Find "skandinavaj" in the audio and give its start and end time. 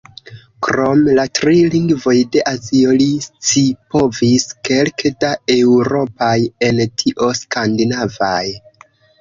7.43-8.45